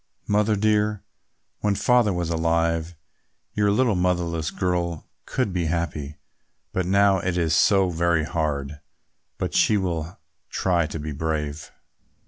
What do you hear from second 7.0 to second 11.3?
it is so very hard; but she will try to be